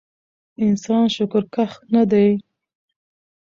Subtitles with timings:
[0.65, 2.29] انسان شکرکښ نه دی